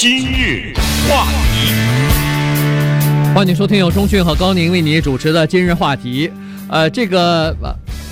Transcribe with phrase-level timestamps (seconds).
[0.00, 0.72] 今日
[1.08, 1.72] 话题，
[3.34, 6.30] 欢迎收听由钟讯和高宁为你主持的今日话题。
[6.68, 7.52] 呃，这个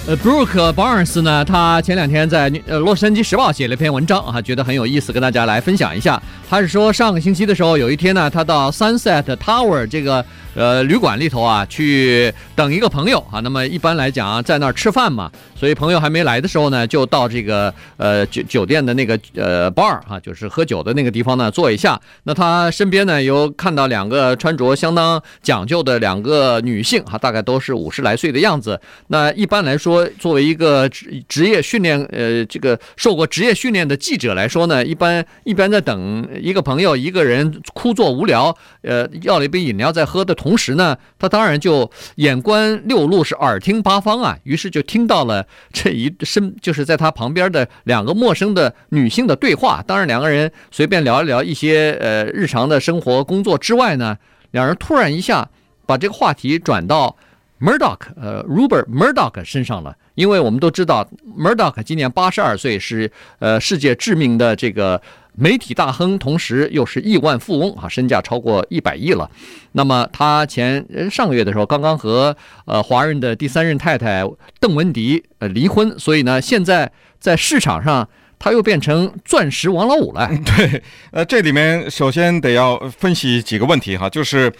[0.09, 6.23] 呃，Brooke Barnes 呢，他前两天在呃《洛杉矶时报》写了一篇文章啊，觉得很有意思，跟大家来分享一下。
[6.49, 10.25] 他是说上个星期的时候，有一天呢，他到 Sunset Tower 这个。
[10.59, 13.41] 呃，旅馆里头啊，去等一个朋友啊。
[13.41, 22.01] 那么一般来讲啊，在那儿吃饭嘛，所以朋友还没来的时候呢，就到这个呃酒酒店的那个呃 bar 啊，就是喝酒的那个地方呢坐一下。
[22.23, 28.81] 那他身边呢有看到两个穿着相当讲究的两个女性哈，大概都是五十来岁的样子。
[29.09, 40.47] 那一般来说，作为一个职职业训练呃这个受过职业训练的记者来说呢，一般一般在等一个朋友，一个人枯坐无聊，呃要了一杯饮料在喝的同。
[40.47, 44.39] 同时呢，他当然就眼观六路，是耳听八方啊。
[44.45, 49.83] 于是就听到了这一声，就是在他旁边的两个陌生的女性的对话。
[49.85, 54.17] 当然，两个人随便聊一聊一些呃日常的生活、工作之外呢，
[54.53, 55.51] 两人突然一下
[55.85, 57.17] 把这个话题转到
[57.61, 59.97] Murdoch 呃 Rupert Murdoch 身上了。
[60.15, 61.07] 因为我们都知道
[61.39, 65.01] Murdoch 今年八十二岁，是呃世界知名的这个。
[65.39, 69.31] 媒体大亨，同时又是亿万富翁啊，身价超过一百亿了。
[69.73, 74.25] 那么他前上个月的时候，刚刚和呃华人的第三任太太
[74.59, 80.27] 邓文迪呃离婚，所以呢，现在在市场上他又变成钻石王老五了。
[80.57, 84.51] 对，呃，这里面首先得要分析几个问题哈，就是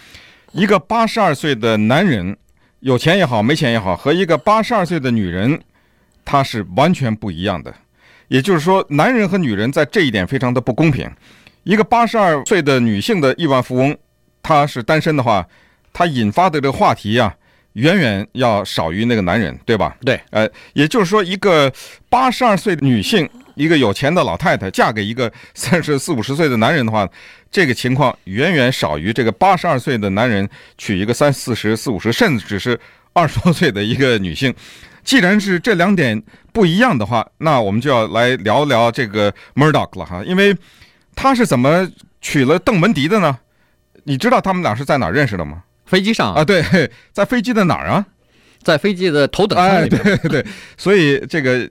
[0.51, 2.37] 一个八十二岁的男人，
[2.87, 5.59] 有钱也好，没钱也好，和一个八十二岁的女人，
[6.23, 7.73] 她是完全不一样的。
[8.29, 11.05] 也就是说，男人和女人在这一点非常的不公平。
[11.63, 13.93] 一个八十二岁的女性的亿万富翁，
[14.41, 15.45] 她是单身的话，
[15.91, 17.35] 她引发的这个话题呀、啊，
[17.73, 19.97] 远远要少于那个男人，对吧？
[20.05, 21.69] 对，呃，也就是说，一个
[22.07, 27.09] 八十二岁的女性，一个有钱的老太太，嫁给一个 三十四五十岁的男人的话，
[27.51, 32.79] 这个情况远远少于这个八十二岁的男人娶一个三四十四五十，甚至只是
[33.13, 34.53] 二十多岁的一个女性。
[35.03, 40.55] 既然是这两点不一样的话，那我们就要来聊聊这个 Murdoch 了哈，因为
[41.15, 41.89] 他是怎么
[42.21, 43.39] 娶了邓文迪的呢？
[44.03, 45.63] 你知道他们俩是在哪儿认识的吗？
[45.85, 46.61] 飞机上啊，对，
[47.13, 48.05] 在飞机的哪儿啊？
[48.61, 49.87] 在飞机的头等舱里。
[49.87, 51.69] 哎，对对，所以这个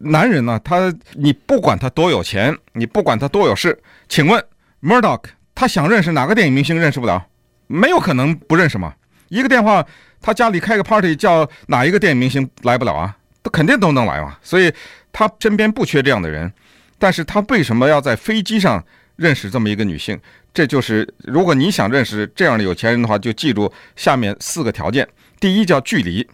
[0.00, 3.78] 男人呢，他你不管他多有钱，你不管他多有势，
[4.08, 4.42] 请问
[4.82, 7.26] Murdoch 他想认识哪个电影明星认识不了？
[7.66, 8.94] 没有可能不认识嘛，
[9.28, 9.84] 一个电话。
[10.20, 13.16] 他家里开个 party，叫哪一个电影明星来不了啊？
[13.40, 14.36] 他肯定都能来嘛。
[14.42, 14.72] 所以
[15.12, 16.52] 他身边不缺这样的人，
[16.98, 18.84] 但是他为什么要在飞机上
[19.14, 20.18] 认识这么一个女性？
[20.52, 25.06] 这就是如果你想认识这样的有钱人的话，就记住下面四个条件：
[25.38, 26.28] 第一叫距离，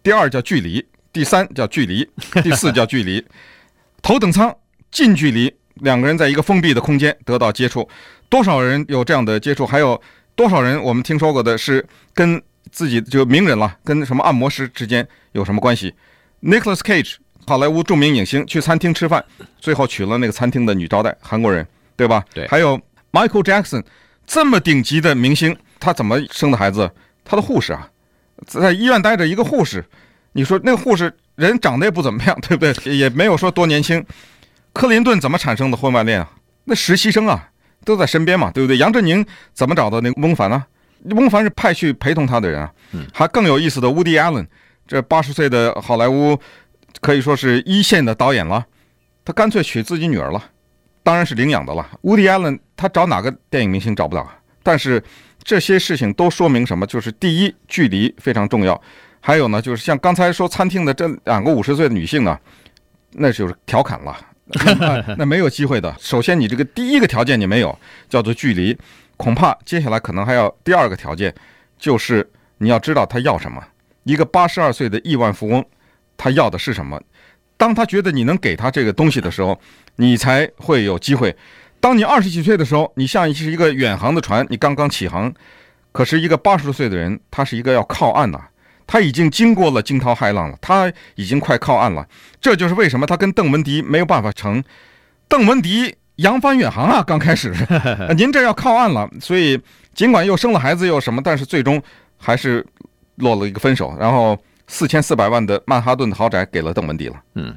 [0.00, 2.06] 第二叫距离，第三叫距离，
[2.42, 3.24] 第四叫距离。
[4.02, 4.54] 头等舱
[4.90, 7.88] 近距离，两个人在一个封闭的空间得到接触，
[8.28, 9.64] 多少人有这样的接触？
[9.64, 9.98] 还有
[10.36, 12.42] 多少人我们听说过的是跟。
[12.72, 15.94] 自己就名人了，跟什么按摩师之间有什么关系
[16.42, 19.24] ？Nicholas Cage，好莱坞著名影星，去餐厅吃饭，
[19.60, 21.64] 最后娶了那个餐厅的女招待，韩国人，
[21.94, 22.24] 对吧？
[22.32, 22.48] 对。
[22.48, 22.80] 还有
[23.12, 23.84] Michael Jackson，
[24.26, 26.90] 这么顶级的明星，他怎么生的孩子？
[27.24, 27.88] 他的护士啊，
[28.44, 29.84] 在医院待着一个护士，
[30.34, 32.96] 你说那个护士人长得也不怎么样， 对不对？
[32.96, 34.04] 也没有说多年轻。
[34.72, 36.30] 克林顿怎么产生的婚外恋啊？
[36.64, 37.50] 那实习生啊，
[37.84, 38.76] 都在身边嘛，对不对？
[38.76, 40.64] 杨振宁怎么找到那个翁帆呢？
[41.10, 42.72] 翁帆是派去陪同他的人啊，
[43.12, 44.46] 还更有意思的，Woody Allen，
[44.86, 46.38] 这八十岁的好莱坞
[47.00, 48.64] 可以说是一线的导演了，
[49.24, 50.42] 他干脆娶自己女儿了，
[51.02, 51.86] 当然是领养的了。
[52.02, 54.28] Woody Allen 他找哪个电影明星找不到？
[54.62, 55.02] 但是
[55.42, 56.86] 这些事情都说明什么？
[56.86, 58.80] 就是第一，距离非常重要，
[59.26, 62.38] 还有呢，就是像刚才说餐厅的这两个五十岁的女性呢，
[63.12, 64.14] 那就是调侃了，
[64.78, 65.96] 那， 那没有机会的。
[65.98, 68.76] 首先，你这个第一个条件你没有，叫做距离。
[69.16, 71.34] 恐怕接下来可能还要第二个条件，
[71.78, 73.64] 就是你要知道他要什么。
[74.02, 75.64] 一个八十二岁的亿万富翁，
[76.18, 77.00] 他要的是什么？
[77.56, 79.58] 当他觉得你能给他这个东西的时候，
[79.96, 81.34] 你才会有机会。
[81.80, 85.32] 当你二十几岁的时候，你像是一个远航的船，你刚刚起航。
[85.92, 88.38] 可是，一个八十多岁的人，他是一个要靠岸的，
[88.86, 92.06] 他已经经过了惊涛骇浪了，他已经快靠岸了。
[92.40, 94.62] 这就是为什么他跟邓文迪没有办法成。
[95.28, 95.94] 邓文迪。
[96.18, 97.02] 扬帆远航啊！
[97.04, 97.52] 刚开始，
[98.16, 99.60] 您这要靠岸了，所以
[99.94, 101.82] 尽管又生了孩子又什么，但是最终
[102.16, 102.64] 还是
[103.16, 103.92] 落了一个分手。
[103.98, 104.38] 然后
[104.68, 107.16] 四千四百万的曼哈顿的豪宅给了邓文迪了。
[107.34, 107.52] 嗯，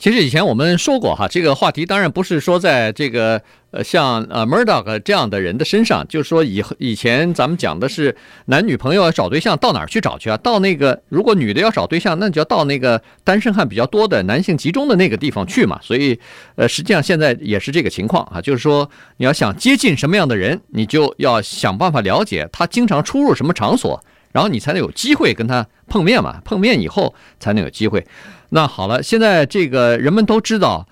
[0.00, 3.38] 其实以前我们说过哈，这个话题当然不是说在这个
[3.70, 8.16] 呃像呃 Murdoch 这样的人的身上，就是说以以前咱们讲的是
[8.46, 10.38] 男女朋友要找对象到哪儿去找去啊？
[10.38, 15.78] 到那个如果女的要找对象，那就要到那个单身汉比较多的男性集中的那个地方去嘛。
[15.82, 16.18] 所以
[16.54, 24.02] 呃，实际上现在也是这个情况啊，就是说你要想接近什么样的人，你就要想办法了解他经常出入什么场所，
[24.32, 26.40] 然后你才能有机会跟他碰面嘛。
[26.42, 28.02] 碰面以后才能有机会。
[28.50, 30.86] 那好了，现在这个人们都知道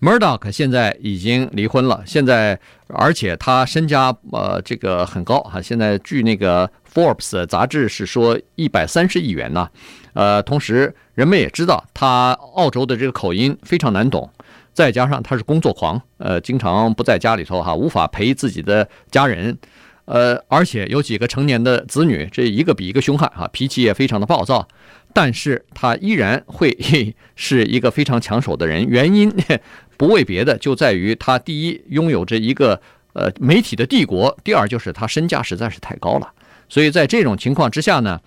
[0.00, 2.02] ，Murdoch 现在已经离婚了。
[2.06, 2.58] 现在，
[2.88, 5.60] 而且他身家呃这个很高哈。
[5.60, 9.68] 现在据那个 Forbes 杂志是说一百三十亿元呢。
[10.14, 14.30] 呃，同时人们也知道他澳洲的这个口音非常难懂，
[14.72, 19.58] 再加上他是工作狂，呃，经常不在家里头哈，无法陪自己的家人。
[20.06, 24.66] 呃，而且有几个成年的子女，这一个比一个凶悍哈，脾气也非常的暴躁。
[25.12, 26.76] 但是他依然会
[27.36, 29.32] 是一个非常抢手的人，原因
[29.96, 32.80] 不为别的，就在于他第一拥有着一个
[33.12, 36.32] 呃媒体的帝国，第二就是他身价实在是太高了。
[36.68, 38.20] 所以在这种情况之下呢，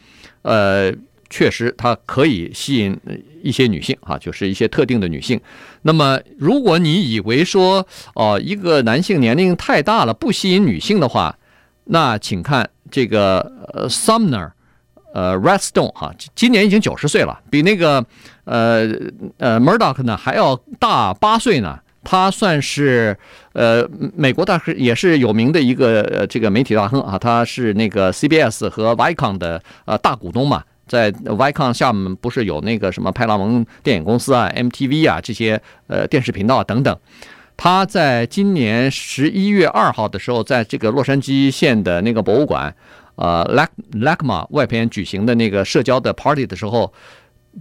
[0.43, 0.89] 呃，
[1.29, 2.97] 确实他可以吸引
[3.43, 5.39] 一些女性啊，就是一些特定的女性。
[5.81, 7.85] 那么如果你以为说
[8.15, 11.36] 哦，一个男性年龄太大了不吸引女性的话，
[11.87, 13.39] 那请看这个
[13.73, 14.51] 呃 Sumner。
[15.13, 18.05] 呃，Redstone 哈，今年已经九十岁了，比那个
[18.43, 18.87] 呃
[19.37, 21.79] 呃 Murdoch 呢还要大八岁呢。
[22.03, 23.17] 他算是
[23.53, 36.95] 呃美国大亨也是有名的一个呃这个媒体大亨啊，他是那个 CBS 和 Viacom 的呃大股东嘛，在 Viacom 下面不是有那个什么派拉蒙电影公司啊、MTV 啊这些呃电视频道等等。
[37.57, 42.73] 他在今年十一月二号的时候，在这个洛杉矶县的那个博物馆。
[43.15, 46.93] 呃，Lac LACMA 外边举行的那个社交的 party 的时候，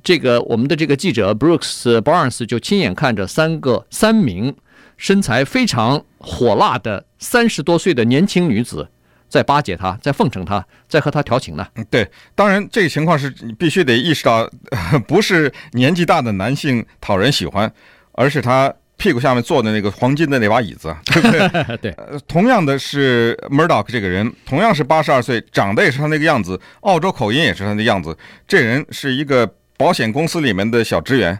[0.02, 4.54] 这个我们的这个记者 Brooks Barnes 就亲眼看着三个三名
[4.98, 8.87] 身材非常火辣的三十多岁的年轻女子
[9.31, 11.66] 在巴结他，在奉承他，在和他调情呢。
[11.88, 14.46] 对，当然这个情况是你必须得意识到，
[15.08, 17.72] 不是年纪大的男性讨人喜欢，
[18.12, 18.75] 而是他。
[18.98, 21.76] 屁股下面坐的那个黄金的那把椅子， 对不对？
[21.93, 21.96] 对，
[22.26, 28.16] 同样的是 Murdoch 这个人，同样是八十二岁，长得也是他那个样子，澳洲口音也是他那样子。
[28.48, 31.38] 这人是一个保险公司里面的小职员。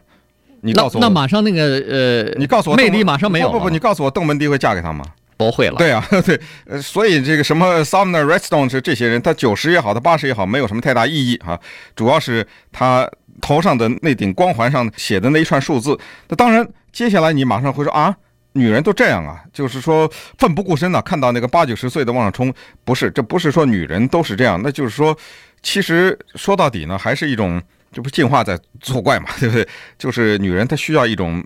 [0.61, 3.51] 你告诉我，那，那马上那个呃，你告诉我，魅力马上没有。
[3.51, 5.05] 不不不，你告诉我，邓文迪会嫁给他吗？
[5.39, 5.77] 不会了。
[5.77, 11.59] 对啊， 对，呃，所以这个什么 Sumner Redstone 是这些人，他九十也好，他八十也好，没有什么太大意义啊。
[11.95, 13.09] 主要是他
[13.41, 15.99] 头上的那顶光环上写的那一串数字。
[16.29, 16.67] 那当然。
[16.97, 18.17] 接下来你马上会说啊，
[18.55, 22.51] 女人都这样啊，就是说奋不顾身的看到那个八九十岁的往上冲，
[22.87, 25.15] 不是，这不是说女人都是这样，那就是说，
[25.61, 27.61] 其实说到底呢，还是一种
[27.93, 29.69] 这不进化在作怪嘛，对不对？
[29.99, 31.45] 就是女人她需要一种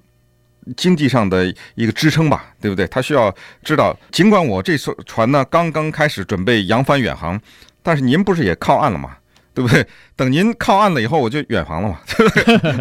[0.77, 2.87] 经济上的一个支撑吧，对不对？
[2.87, 7.41] 她需要知道，尽管我这艘船呢刚刚开始准备扬帆远航，
[7.83, 9.17] 但是您不是也靠岸了吗？
[9.53, 9.85] 对不对？
[10.17, 12.29] 等您靠岸了以后，我就远航了嘛，对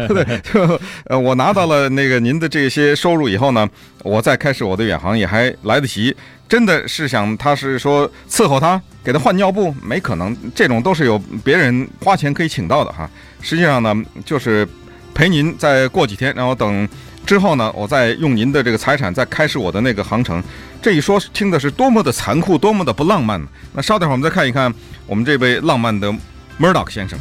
[0.08, 0.24] 不对？
[0.24, 0.40] 对？
[0.40, 3.68] 就呃，我拿到了那个您的这些收入以后呢，
[4.02, 6.14] 我再开始我的远航也还来得及。
[6.48, 13.08] 真的是想他是说伺候他，给他换尿布，没可能，这种都是有别人花钱可以请到的哈。
[13.40, 13.94] 实际上呢，
[14.24, 14.66] 就是
[15.14, 16.88] 陪您再过几天，然后等
[17.24, 20.42] 之后呢，我再用您的这个财产再开始我的那个航程。
[20.82, 23.40] 这一说听的是多么的残酷，多么的不浪漫。
[23.72, 24.72] 那稍等会儿我们再看一看
[25.06, 26.12] 我们这位浪漫的。
[26.60, 27.18] Murdoch 先生，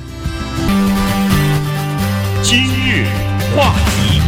[2.44, 3.06] 今日
[3.56, 4.20] 话题，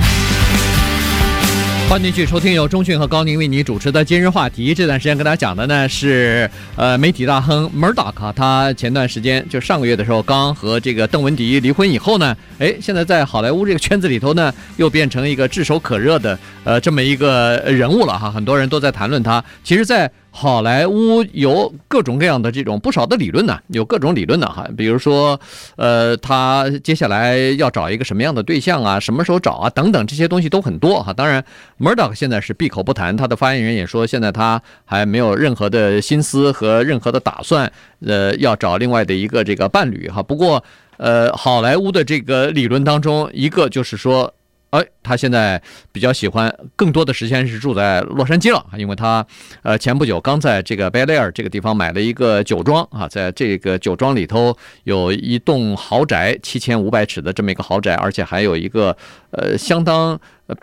[1.90, 4.74] 欢迎继续收听由中讯和高宁为你主持的今日话题。
[4.74, 19.44] 这段时间跟大家讲的呢是，呃，媒体大亨 Murdoch，他前段时间就上个月的时候刚和这个邓文迪离婚以后呢，哎，现在在好莱坞这个圈子里头呢，又变成一个炙手可热的呃这么一个人物了哈，很多人都在谈论他。
[19.62, 25.38] 其实，在好莱坞有各种各样的这种不少的理论呢，有各种理论呢哈，比如说，
[25.76, 31.12] 呃，他接下来要找一个什么样的对象啊，什么时候找啊，等等这些东西都很多哈。
[31.12, 31.44] 当然
[31.78, 37.70] ，Murdoch 现在是闭口不谈，他的发言人也说，现在他还没有任何的心思和任何的打算，
[38.06, 40.24] 呃，要找另外的一个这个伴侣哈。
[40.24, 40.64] 不过，
[40.96, 44.34] 呃，好莱坞的这个理论当中，一个就是说。
[44.72, 45.62] 哎，他现在
[45.92, 49.26] 比较喜欢更多的时间是住在洛杉矶了，因为他
[49.64, 58.96] 呃前不久刚在这个 Bel Air 这个地方买了一个酒庄啊，在这个酒庄里头有一栋豪宅，七千五百尺的这么一个豪宅，而且还有一个
[59.32, 60.18] 呃相当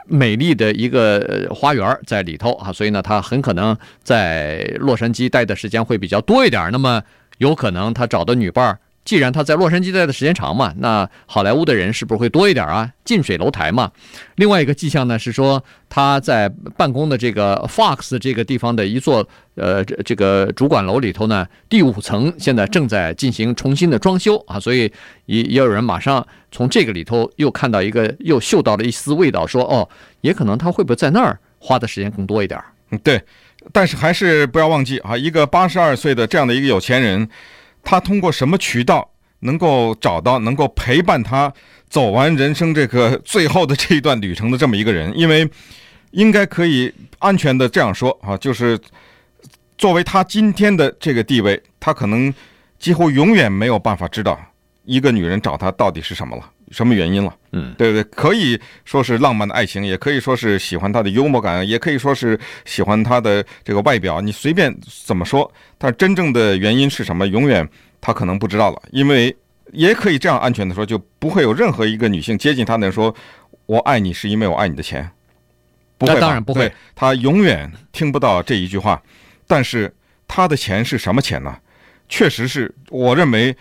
[0.06, 6.70] 美丽的一个花园在里头啊，所以呢，他很可能在洛杉矶待的时间会比较多一点。
[6.72, 7.02] 那么
[7.36, 8.78] 有可能他找的女伴儿。
[9.08, 12.92] 既然他在洛杉矶待的时间长嘛，那好莱坞的人是不是会多一点啊？
[13.06, 13.90] 近水楼台嘛。
[14.34, 16.46] 另外一个迹象呢是说他在
[16.76, 24.92] 办公的这个 Fox 这个地方的一座呃这这个主管楼里头呢，第五层现在正在进行重新的装修啊，所以
[25.24, 29.88] 也也有人马上从这个里头又看到一个又嗅到了一丝味道，说哦，
[30.20, 32.60] 也可能他会不会在那儿花的时间更多一点？
[32.90, 33.22] 嗯，对。
[33.72, 37.26] 但是还是不要忘记啊，一个八十二岁的这样的一个有钱人。
[37.82, 41.52] 他通过什么渠道能够找到能够陪伴他
[41.88, 45.12] 走完人生这个最后的这一段旅程的这么一个人？
[45.16, 45.48] 因为
[46.10, 48.78] 应该可以安全的这样说啊，就是
[49.76, 52.32] 作为他今天的这个地位，他可能
[52.78, 54.38] 几乎永远没有办法知道
[54.84, 57.34] 一个女人找他到底是什么了，什么原因了。
[57.52, 58.04] 嗯，对不对？
[58.14, 64.74] 可以说是浪漫的爱情，也可以说是喜欢他的幽默感，也可以说是喜欢他的这个外表，你随便
[65.06, 65.50] 怎么说。
[65.78, 67.26] 但真正的原因是什么？
[67.26, 67.68] 永远
[68.00, 69.34] 他可能不知道了，因为
[69.72, 73.14] 也可以这样安全的说，就不会有任何一个女性接近他的人说
[73.66, 75.10] ：“我爱你是因为我爱你的钱。”
[75.98, 76.72] 不会，当然不会。
[76.94, 79.02] 他永远听不到这一句话。
[79.46, 79.92] 但是
[80.26, 81.58] 他的钱是什么钱呢？
[82.08, 83.56] 确实是我认为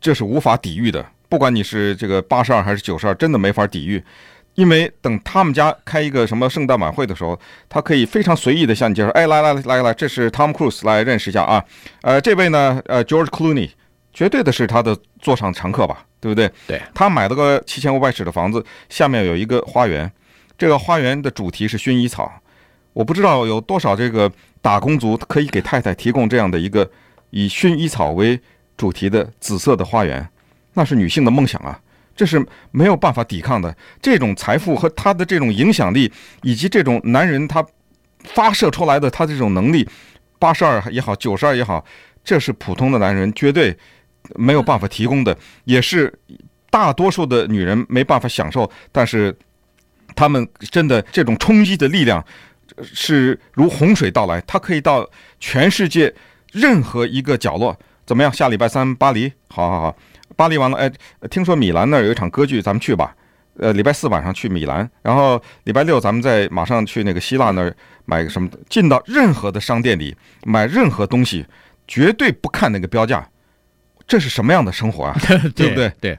[0.00, 1.04] 这是无法抵御的。
[1.28, 4.02] 不管你是这个八十二还是九十二，真的没法抵御。
[4.54, 11.62] 因为等他们家开一个什么圣诞晚会的时候，他可以非常随意的向你介绍，哎，来来来来来，这是 Tom Cruise，来认识一下啊。
[12.00, 13.70] 呃，这位呢，呃，George Clooney，
[14.14, 16.50] 绝对的是他的座上常客吧，对不对？
[16.66, 16.80] 对。
[16.94, 20.10] 他买了个七千五百尺的房子，下面有一个花园，
[20.56, 22.32] 这个花园的主题是薰衣草。
[22.94, 26.90] 我不知道有多少这个打工族可以给太太提供这样的一个
[27.28, 28.40] 以薰衣草为
[28.74, 30.26] 主题的紫色的花园，
[30.76, 31.80] 那是女性的梦想啊。
[32.14, 36.10] 这是没有办法抵抗的，这种财富和他的这种影响力，
[36.42, 37.62] 以及这种男人他
[38.24, 39.86] 发射出来的他这种能力，
[40.38, 41.84] 八十二也好，九十二也好，
[42.24, 43.76] 这是普通的男人绝对
[44.34, 46.10] 没有办法提供的，也是
[46.70, 48.70] 大多数的女人没办法享受。
[48.90, 49.36] 但是
[50.14, 52.24] 他们真的这种冲击的力量
[52.82, 55.06] 是如洪水到来，它可以到
[55.38, 56.14] 全世界
[56.50, 57.78] 任何一个角落。
[58.06, 58.32] 怎么样？
[58.32, 59.96] 下礼拜三巴黎，好好好。
[60.36, 60.92] 巴黎完了，哎，
[61.30, 63.16] 听说米兰那儿有一场歌剧，咱们去吧。
[63.58, 67.74] 呃，礼拜四晚上去米兰，然后礼拜六咱们再马上去那个希腊那儿
[68.04, 70.14] 买个什么，进到任何的商店里
[70.44, 71.46] 买任何东西，
[71.88, 73.26] 绝对不看那个标价。
[74.06, 75.16] 这是什么样的生活啊？
[75.56, 75.90] 对不对？
[76.00, 76.18] 对。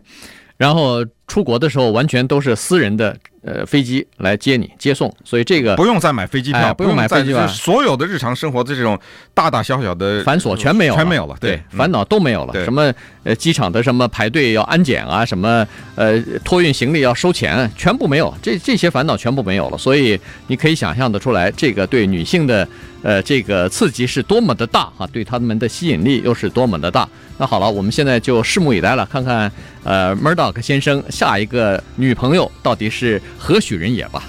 [0.58, 3.16] 然后出国的时候，完全都是私人的。
[3.44, 9.00] 呃，飞机来接你接送，所以这个不用再买飞机票，哎、不用买飞机票，所有的日常生活的这种
[9.34, 12.66] 大大小小的繁琐全没有，全没有了，对，嗯、烦恼都没有了。
[12.66, 19.78] 什么呃，机场的什么排队要安检啊，什么呃，托运行李要收钱，全部没有，这这些烦恼全部没有了。
[19.78, 22.68] 所以你可以想象的出来，这个对女性的
[23.08, 27.08] 呃这个刺激是多么的大哈，对他们的吸引力又是多么的大。
[27.38, 29.50] 那好了，我们现在就拭目以待了，看看
[29.86, 34.22] 呃，Murdoch 先生下一个女朋友到底是何许人也吧。